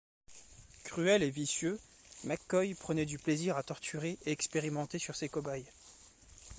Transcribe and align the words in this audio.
Cruel 0.83 1.21
et 1.21 1.29
vicieux, 1.29 1.79
McCoy 2.23 2.73
prenait 2.73 3.05
du 3.05 3.19
plaisir 3.19 3.55
à 3.55 3.61
torturer 3.61 4.17
et 4.25 4.31
expérimenter 4.31 4.97
sur 4.97 5.15
ses 5.15 5.29
cobayes. 5.29 5.67